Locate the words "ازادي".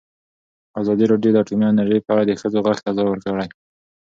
0.81-1.05